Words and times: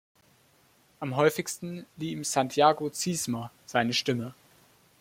Am 0.99 1.15
häufigsten 1.15 1.85
lieh 1.97 2.13
ihm 2.13 2.23
Santiago 2.23 2.89
Ziesmer 2.89 3.51
seine 3.67 3.93
Stimme. 3.93 4.33